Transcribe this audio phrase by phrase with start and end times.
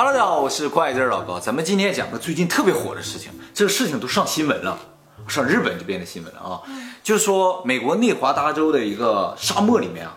[0.00, 1.40] Hello，大家好，我是快字老高。
[1.40, 4.78] 咱们今天讲个最近特别火的事情，这个事情都上新闻了，
[5.26, 6.62] 上日本就变成新闻了啊。
[7.02, 10.14] 就是说，美国内华达州的一个沙漠里面啊，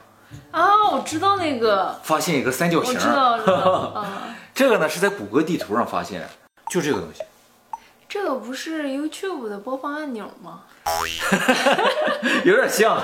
[0.51, 2.93] 啊，我知道那个，发现一个三角形。
[2.93, 3.71] 我知道， 知道。
[3.95, 4.05] 啊，
[4.53, 6.29] 这个呢是在谷歌地图上发现，
[6.69, 7.23] 就这个东西。
[8.07, 10.59] 这个不是 YouTube 的播放按钮吗？
[12.45, 13.01] 有点像。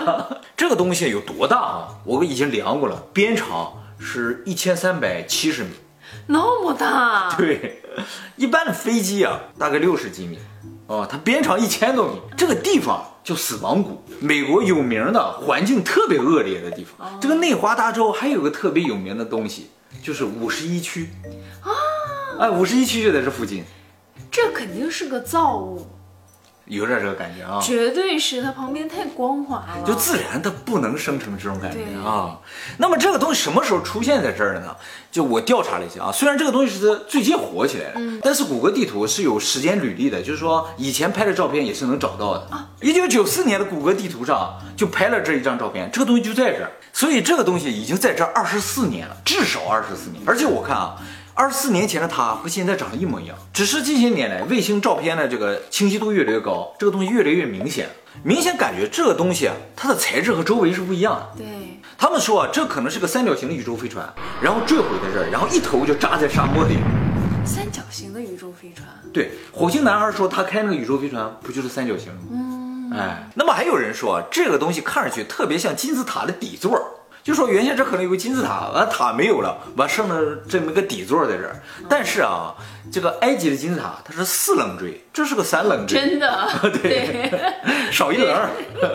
[0.56, 1.88] 这个东西有多大啊？
[2.04, 5.72] 我已经量过了，边长是一千三百七十米。
[6.28, 7.34] 那么大？
[7.38, 7.82] 对，
[8.36, 10.40] 一般的飞机啊，大概六十几米，
[10.88, 12.22] 哦，它边长一千多米。
[12.36, 17.20] 这个地方叫死亡谷，美国有名的环境特别恶劣的地方。
[17.20, 19.70] 这个内华达州还有个特别有名的东西，
[20.04, 21.10] 就是五十一区
[21.62, 21.72] 啊，
[22.40, 23.64] 哎，五十一区就在这附近。
[24.30, 25.88] 这肯定是个造物。
[26.68, 32.40] 有点这个感觉啊，绝对是它旁边太光滑了，就自然它不能生成这种感觉啊。
[32.78, 34.76] 那么这个东西什么时候出现在这儿的呢？
[35.10, 42.70] 就我调查了一下啊，虽然这个东西是最近火起来的，但是谷歌地图是有时间履历的，就是说以前拍的照片也是能找到的啊。
[42.82, 50.22] 一九九四年的谷歌地图上就拍了这一张照片，这个东西就在这儿，所以这个东西已经在这二十四年了，至少二十四年。
[50.26, 50.98] 而且我看啊。
[51.38, 57.88] 二十四年前的他和现在长得一模一样，只是近些年来卫星照片的这个清晰度越来越高，这个东西越来越明显，
[58.24, 61.44] 明显感觉这个东西啊，它的材质和周围是不一样的。
[61.44, 61.46] 对，
[61.96, 64.12] 他们说啊，这可能是个三角形的宇宙飞船，
[64.42, 66.78] 然后坠毁在这儿，然后一头就扎在沙漠里。
[67.46, 68.88] 三角形的宇宙飞船？
[69.14, 72.22] 对，火星男孩说他开那个宇宙飞船不就是三角形吗？
[72.32, 76.96] 嗯，哎，那么还有人说这个东西看上去特别像金字塔的底座。
[77.28, 81.62] 就说原先这可能有个金字塔，完塔没有了，完剩了这么个底座在这儿。
[81.90, 82.56] 但是啊，
[82.90, 86.50] 这个埃及的金字塔它是四棱锥，这是个三棱锥，真的，
[86.82, 87.30] 对，
[87.92, 88.34] 少一棱。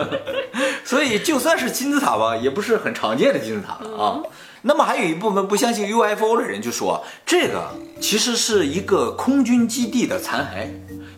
[0.83, 3.73] 所以就算是金字塔吧，也不是很常见的金字塔
[4.03, 4.23] 啊。
[4.63, 7.69] 那么还有一部分不相信 UFO 的人就说，这个
[8.01, 10.67] 其实是一个空军基地的残骸。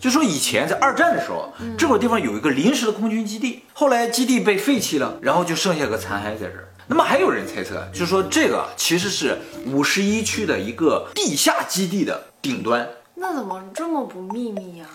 [0.02, 6.68] 就说以前在二战的时候，这块地方有一个临时的空军基地，后来基地被废弃了，然后就剩下个残骸在这儿。
[6.88, 12.88] 那么还有人猜测，就是说这个其实是五十一区的一个地下基地的顶端。
[13.16, 14.86] 那怎么这么不秘密呀？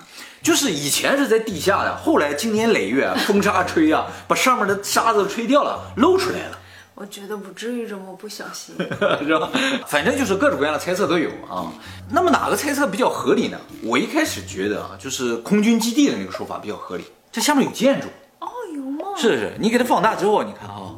[0.42, 6.58] 就是以前是在地下的，后来经年累月风沙吹啊， 把上面的沙子吹掉了，露出来了。
[6.94, 8.74] 我觉得不至于这么不小心，
[9.26, 9.48] 是吧？
[9.86, 11.72] 反正就是各种各样的猜测都有啊。
[12.10, 13.58] 那么哪个猜测比较合理呢？
[13.82, 17.04] 我一开始觉得啊，就是空军基地的那个说法比较合理。
[17.32, 18.08] 这下面有建筑
[18.40, 19.04] 哦，有吗？
[19.16, 20.89] 是是，你给它放大之后，你看啊。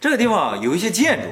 [0.00, 1.28] 这个地方有一些建筑，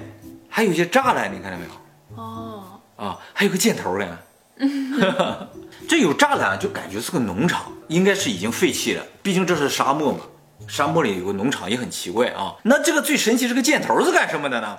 [0.49, 2.23] 还有一些栅栏，你看到没有？
[2.23, 4.19] 哦，啊，还有个箭头呢。
[5.89, 9.05] 这有栅栏就感觉是个农场，应该是已经废弃了。
[9.23, 10.21] 毕竟这是沙漠嘛，
[10.69, 12.55] 沙漠里有个农场也很奇怪啊。
[12.63, 14.79] 那这个最神奇，这个箭头是干什么的呢？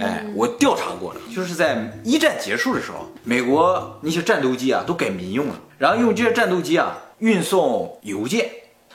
[0.00, 8.48] 哎，我调查过了，就是在一战结束的时候，美国那些战斗机啊都改民用了，然后用这些战斗机啊运送邮件，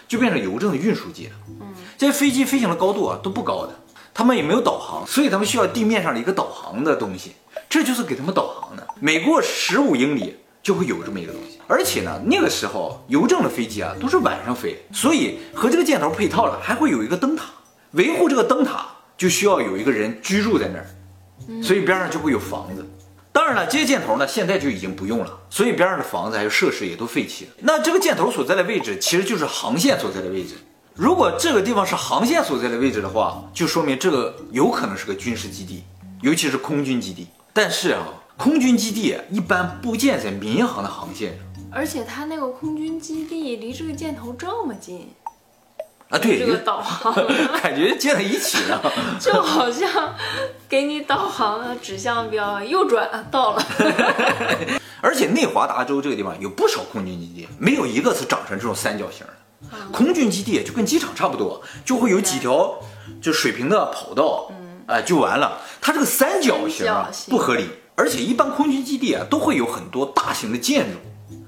[0.08, 1.34] 就变成邮政的运输机了。
[1.60, 3.74] 嗯，这些飞机飞行的高度啊都不高的。
[4.14, 7.34] 他们也没有导航，所以他们需要地面上的一个导航的东西，
[7.70, 8.88] 这就是给他们导航的。
[9.00, 17.46] 每过十五英里就会有这么一个东西，而且呢，那个时候邮政的飞机啊都是晚上飞，所以和这个箭头配套了，还会有一个灯塔，
[17.92, 18.86] 维护这个灯塔
[19.18, 22.86] 就需要有一个人居住在那儿，所以边上就会有房子。
[23.32, 27.52] 当然了，这些箭头呢现在就已经不用了，所以边上的房子还有设施也都废弃了。
[27.60, 30.56] 那这个箭头所在的位置其实就是航线所在的位置。
[31.00, 35.82] 如果这个地方是航线所在的位置的话，就说明这个有可能是个军事基地，
[36.22, 37.26] 尤其是空军基地。
[37.54, 38.04] 但是啊，
[38.36, 45.10] 空军基地一般不建在民航的航线上，而且它那个空军基地离这个箭头这么近
[46.10, 47.14] 啊，对，这个导航
[47.64, 50.14] 感觉建在一起了， 就好像
[50.68, 53.66] 给你导航的指向标，右转到了。
[55.00, 59.26] 而且内华达州这个地方有不少空军基地，没有一个是长成这种三角形。
[59.92, 62.80] 空军基地就跟机场差不多，就会有几条
[63.22, 64.52] 就水平的跑道，
[64.88, 65.60] 哎，就完了。
[65.82, 66.88] 它这个三角形
[67.30, 70.98] 不合理，而且一般空军基地啊都会有很多大型的建筑，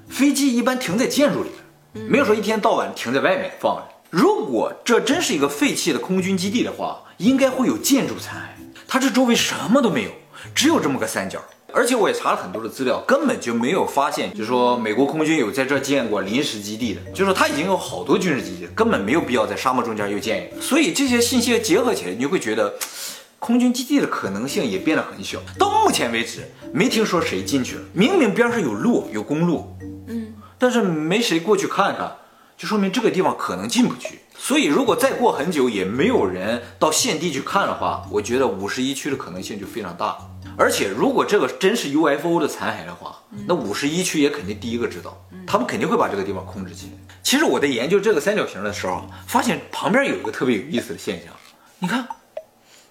[0.09, 1.49] 飞机一般停在建筑里
[1.93, 3.83] 面，没有说一天到晚停在外面放着。
[4.09, 10.11] 如果这真是一个废弃的空军基地的话，应该会有建筑残骸，它这周围什么都没有，
[10.53, 11.41] 只有这么个三角。
[11.73, 20.61] 而且我也查了很多的资料，根本就没有发现，就是说美国空军有在这建过临时基地的，就是说它已经有好多军事基地，根本没有必要在沙漠中间又建一个。
[20.61, 22.73] 所以这些信息结合起来，你就会觉得
[23.39, 25.39] 空军基地的可能性也变得很小。
[25.57, 26.41] 到目前为止，
[26.71, 27.81] 没听说谁进去了。
[27.93, 29.75] 明明边上有路，有公路，
[30.07, 32.11] 嗯，但是没谁过去看看，
[32.55, 34.19] 就说明这个地方可能进不去。
[34.37, 40.17] 所以如果再过很久也没有人到现地去看的话，我觉得五十一区的可能性就非常大。
[40.57, 43.17] 而且如果这个真是 UFO 的残骸的话，
[43.47, 45.17] 那五十一区也肯定第一个知道，
[45.47, 46.93] 他们肯定会把这个地方控制起来。
[47.23, 51.33] 其实我在研究这个三角形的时候，发现旁边有一个特别有意思的现象，
[51.79, 52.07] 你看，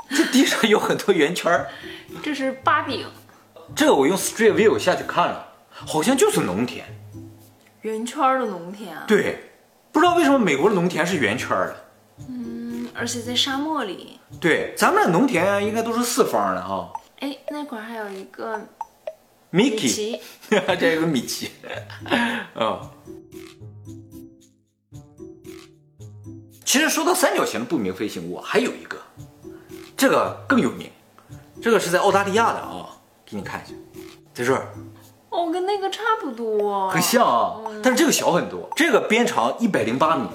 [0.09, 1.69] 这地上有很多圆圈儿，
[2.23, 3.07] 这是八饼，
[3.75, 6.85] 这个我用 Street View 下去看了，好像就是农田。
[7.83, 9.05] 圆圈的农田啊？
[9.07, 9.51] 对，
[9.93, 11.85] 不知道为什么美国的农田是圆圈的。
[12.29, 14.19] 嗯，而且在沙漠里。
[14.41, 16.93] 对，咱们的农田应该都是四方的哈。
[17.21, 18.61] 哎，那块还有一个
[19.51, 20.21] 米奇，
[20.51, 21.51] 这有个米奇，
[22.57, 22.91] 嗯。
[26.65, 28.97] 其实说到三角形的不明飞行物，还有一个，
[29.97, 30.89] 这个更有名，
[31.61, 32.89] 这个是在澳大利亚的啊，
[33.27, 33.75] 给你看一下，
[34.33, 34.69] 在这儿。
[35.31, 40.29] 哦，跟那个差不多，很像啊，但是这个小很多，这个边长一百零八米，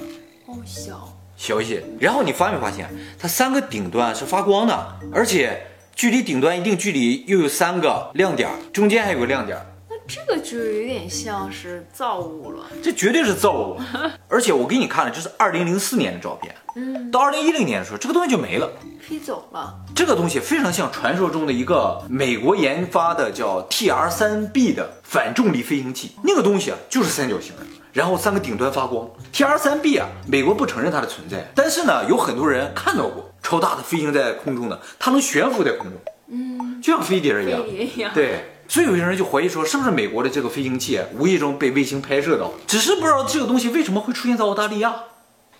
[0.45, 1.83] 哦，小，小一些。
[1.99, 5.65] 然后你发没发现，它三个顶端是发光的，而且
[5.95, 9.57] 距离顶端一定距离又有三个亮点，中间还有个亮点。
[10.07, 13.77] 这个就有点像是造物了，这绝对是造物，
[14.29, 18.69] 而且我给你看了，这是二零零四年的照片，嗯，到二零一零年的时候，这个东西就没了，
[19.01, 19.75] 飞走了。
[19.95, 29.09] 这个东西非常像传说中的一个美国研发的叫 TR 三 B 的反重力飞行器，那个东西啊就是三角形的，然后三个顶端发光。
[29.33, 35.93] TR 三 B 啊，美国不承认它的存在，但是呢，有很多人看到过超大的飞行在空中的，它能悬浮在空中，
[36.27, 38.51] 嗯，就像飞碟一样，飞碟一样，对。
[38.67, 42.51] 所以有些人就怀疑说，是不是美国的这个飞行器无意中被卫星拍摄到？
[42.65, 44.95] 只是不知道这个东西为什么会出现在澳大利亚。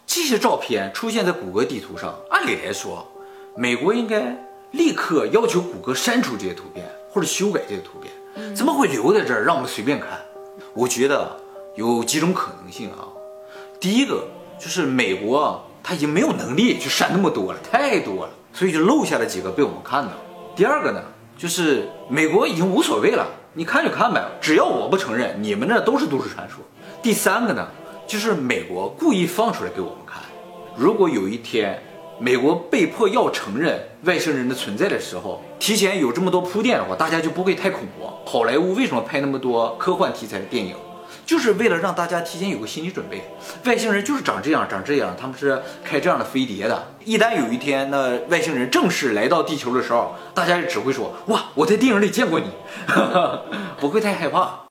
[0.07, 3.07] 这些照片出现在谷歌地图上，按理来说，
[3.55, 4.35] 美国应该
[4.71, 10.09] 立刻要求谷歌删除这些图片或者修改这些图片，怎么会留在这儿让我们随便看？
[10.73, 11.35] 我觉得
[11.75, 13.07] 有几种可能性啊。
[13.79, 14.27] 第一个
[14.59, 20.11] 就是美国他已经没有能力去删那么多了，太多了，所以就漏下了几个被我们看到。
[20.55, 21.01] 第二个呢？
[21.37, 26.63] 就是美国已经无所谓了，你看就看呗，只要我不承认，你们那都是都市传说。
[27.01, 27.67] 第三个呢，
[28.07, 30.21] 就是美国故意放出来给我们看，
[30.75, 31.81] 如果有一天
[32.19, 38.13] 美国被迫要承认外星人的存在的时候，提前有这么多铺垫的话，大家就不会太恐慌。
[38.25, 40.75] 好莱坞为什么拍那么多科幻题材的电影？
[41.25, 43.23] 就是为了让大家提前有个心理准备，
[43.65, 46.87] 外星人就是长这样，长这样，他们是开这样的飞碟的。
[47.03, 52.49] 一旦有一天那外星人正式来到地球的时候，大家就只会说：哇，我在电影里见过你，
[53.79, 54.65] 不会太害怕。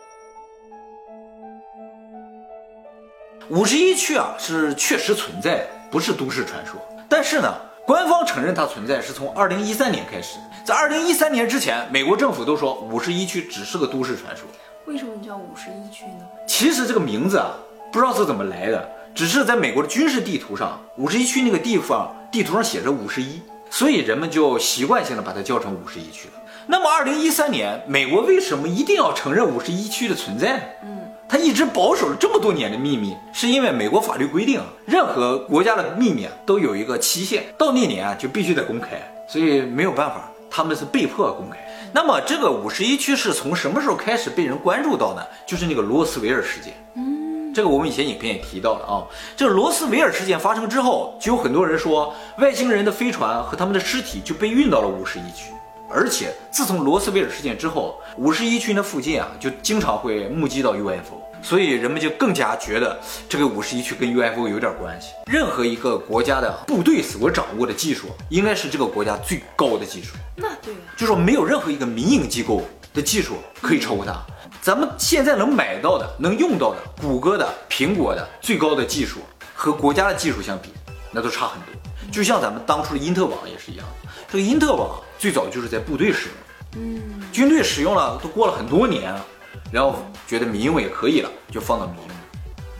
[3.50, 6.80] 五十一区啊是确实存在，不是都市传说。
[7.08, 7.54] 但是呢，
[7.86, 14.46] 官方承认它存在是从二零一三年开始，在二零一三年之前，美国政府都说五十一区只是个都市传说。
[14.86, 16.26] 为什么叫五十一区呢？
[16.46, 17.52] 其实这个名字啊，
[17.90, 23.40] 不知道是怎么来的，只是在美国的军事地图上，五十一区那个地方地图上写着五十一，
[23.70, 26.34] 所以人们就习惯性的把它叫成五十一区了。
[26.66, 30.62] 那么二零一三年，美国为什么一定要承认五十一区的存在呢？
[30.82, 41.56] 嗯，他一直保守了这么多年的秘密，是因为美国法律规定，任何国家的秘密啊都有一个期限，到那年啊就必须得公开，所以没有办法，他们是被迫公开。
[41.94, 45.22] 那么这个五十一区是从什么时候开始被人关注到呢？
[45.46, 46.74] 就是那个罗斯维尔事件。
[46.96, 49.06] 嗯，这个我们以前影片也提到了啊。
[49.36, 55.52] 这个罗斯维尔事件发生之后，就有很多人说外星人的飞船和他们的尸体就被运到了五十一区。
[55.90, 61.22] 而且自从罗斯威尔事件之后，五十一区那附近啊，就经常会目击到 UFO。
[61.42, 65.08] 所以人们就更加觉得这个五十一区跟 UFO 有点关系。
[65.26, 70.14] 任何一个国家的部队所掌握的技术，应该是这个国家最高的技术。
[70.34, 72.62] 那对，就说没有任何一个民营机构
[72.94, 74.18] 的技术可以超过它。
[74.62, 79.20] 咱们现在能买到的、能用到的，谷歌的、苹果的最高的技术
[79.54, 80.70] 和国家的技术相比，
[81.12, 81.68] 那都差很多。
[82.10, 83.86] 就像咱们当初的因特网也是一样，
[84.32, 86.28] 这个因特网最早就是在部队使
[86.74, 87.02] 用，嗯，
[87.32, 89.24] 军队使用了都过了很多年了。
[89.72, 92.06] 然后觉得民用也可以了，就放到民用。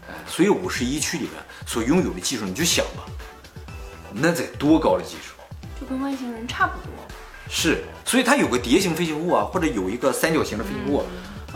[0.08, 1.32] 哎，所以五十一区里面
[1.66, 3.04] 所拥有的技术，你就想吧，
[4.12, 5.34] 那得多高的技术？
[5.80, 6.90] 就跟外星人差不多。
[7.48, 11.04] 是，所以它有个蝶形飞行物啊，或者有一个三角形的飞行物。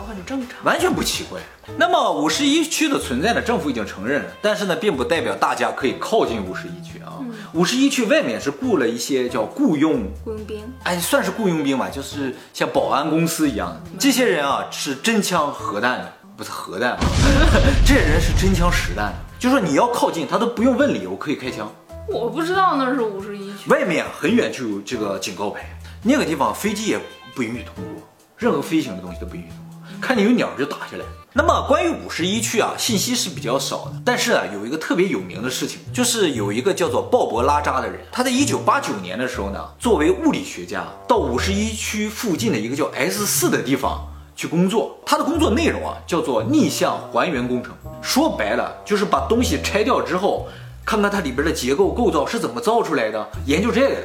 [0.03, 1.41] 很正常，完全不奇怪。
[1.77, 3.41] 那么五十一区的存在呢？
[3.41, 7.19] 政府已经承认了，但是呢，并不代表大家可以靠近五十一区啊。
[7.53, 13.81] 五十一区外面是雇了一些叫雇佣雇佣兵，哎，算是雇佣兵吧，就是像保安公司一样的。
[13.99, 16.99] 这些人啊，是真枪核弹的，不是核弹啊，
[17.87, 21.71] 这些人是真枪实弹的，就说你要靠近，他都不用问理由，可以开枪。
[22.07, 26.99] 我不知道那是五十一区，外面很远就有这个警告牌，那个地方飞机也
[27.35, 28.03] 不允许通过，
[28.37, 29.68] 任何飞行的东西都不允许通过。
[30.01, 31.05] 看见有鸟就打下来。
[31.33, 44.99] 那么关于五十一区啊，信息是比较少的，但是啊，有一个特别有名的事情，就是有一个叫做鲍勃拉扎的人，他在一九八九年的时候呢，作为物理学家，到五十一区附近的一个叫 S 四的地方去工作。
[45.07, 50.49] 他的工作内容啊，叫做逆向还原工程，说白了就是把东西拆掉之后，
[50.85, 54.03] 看看它里边的结构构造是怎么造出来的，研究这个的，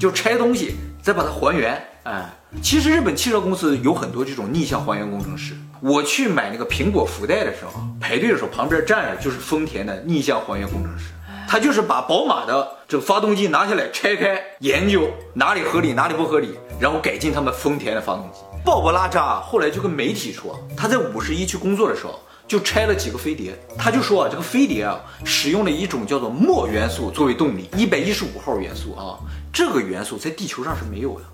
[0.00, 1.80] 就拆东西再把它还原。
[2.04, 2.30] 哎，
[2.62, 5.54] 其实日本汽车公司有很多这种逆向还原工程师。
[5.80, 11.10] 我去买那个苹果福袋的时候，排队的时候旁边站着就是丰田的逆向还原工程师，
[11.46, 18.40] 他就是把宝马的这个发动机拿下来拆开研究哪里合理哪里不合理，然后改进他们丰田的发动机。
[18.64, 22.18] 鲍勃拉扎后来就跟媒体说，他在五十一去工作的时候
[22.48, 29.18] 就拆了几个飞碟，他就说啊，这个飞碟啊使用了一种叫做铬元素作为动力，一百一十五号元素啊，
[29.52, 31.26] 这个元素在地球上是没有的。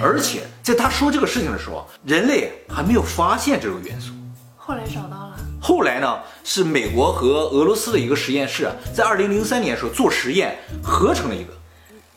[0.00, 4.12] 而且在他说这个事情的时候，人类还没有发现这个元素。
[4.56, 5.36] 后来找到了。
[5.60, 11.52] 后来呢，是美国和俄罗斯的一个实验室，在二零零三年的时候做实验，合成了一个。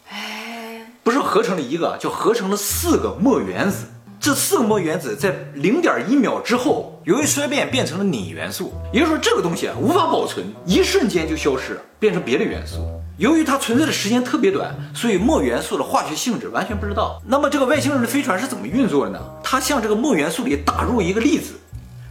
[0.10, 3.86] 哎，不是合成了一个，叫合成了四个铬原子。
[4.20, 12.78] 这四个铬原子在零点一秒之后，由于衰变变成了锂元素，也就是说这个东西啊无法保存，一瞬间就消失了，变成别的元素。
[13.18, 17.22] 由于它存在的时间特别短，所以铬元素的化学性质完全不知道。
[17.28, 19.20] 那么这个外星人的飞船是怎么运作的呢？
[19.44, 21.54] 它向这个铬元素里打入一个粒子，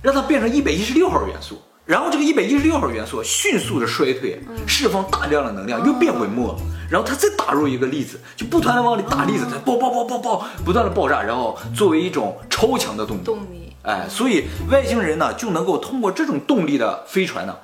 [0.01, 6.57] 让它变成一百一十六号元素，然后这个一百一十六号元素迅速的衰退，释放大量的能量，又变回墨。
[6.89, 13.23] 然后它再打入一个粒子，就不断的往里打粒子，它爆爆爆爆爆，不断的爆炸，然后作为一种超强的动力。
[13.25, 17.57] 动力，哎，所以外星人呢就能够通过这种动力的飞船呢，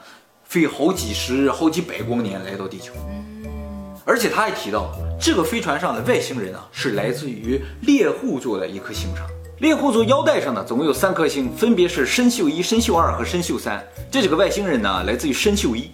[0.49, 2.95] 飞好几十、好几百光年来到地球。
[3.07, 4.91] 嗯，而且他还提到，
[5.21, 9.27] 这个飞船上的外星人啊是来自于猎户座的一颗星上。
[9.59, 13.87] 猎户座腰带上呢总共有三颗星，分别是参宿一、参宿二和参宿三。
[14.11, 15.91] 这几个外星人呢来自于参宿一。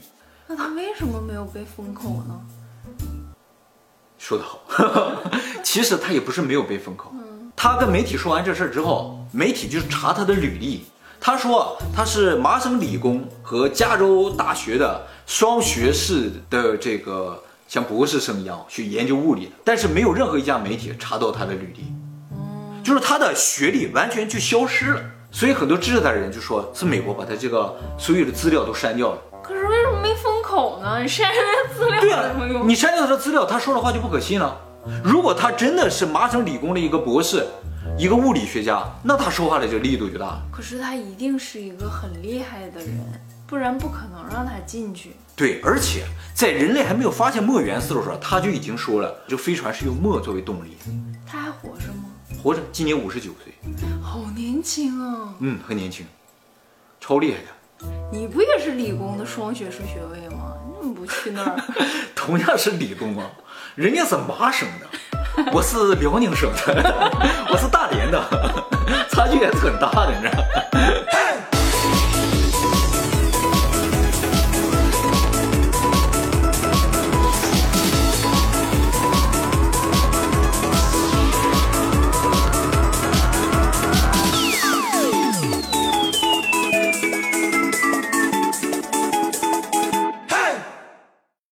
[0.47, 2.41] 那他为什么没有被封口呢？
[4.19, 4.61] 说得好，
[5.65, 7.13] 其实他也不是没有被封口。
[7.57, 10.85] 他跟媒体说完这事儿之后，媒体就是查他的履历。
[11.26, 21.87] 他说他是麻省理工和加州大学的双学士的这个像博士生一样去研究物理的，但是没有任何一家媒体查到他的履历。
[22.83, 25.00] 就是他的学历完全就消失了。
[25.31, 29.19] 所以很多支持他的人就说是美国把他这个所有的资料都删掉了。
[29.43, 31.00] 可是为什么没封口呢？
[31.00, 32.69] 你删他资料对有什么用？
[32.69, 34.54] 你删掉他的资料，他说的话就不可信了。
[35.02, 37.47] 如果他真的是麻省理工的一个博士，
[37.97, 40.43] 一个物理学家，那他说话的这个力度就大了。
[40.51, 42.99] 可是他一定是一个很厉害的人，
[43.47, 45.13] 不然不可能让他进去。
[45.37, 50.77] 对，而且在人类还没有发现墨元素的时候，他就已经说了，这飞船是用墨作为动力。
[51.25, 52.11] 他还活着吗？
[52.43, 53.55] 活着，今年五十九岁。
[54.03, 55.35] 好年轻啊！
[55.39, 56.05] 嗯，很年轻，
[57.01, 57.89] 超厉害的。
[58.13, 60.55] 你不也是理工的双学士学位吗？
[60.67, 61.63] 你怎么不去那儿？
[62.15, 63.31] 同样是理工啊，
[63.77, 64.87] 人家是麻省的，
[65.53, 66.95] 我是辽宁省的，
[67.50, 68.23] 我是大连的，
[69.11, 70.43] 差距还是很大的，你知道。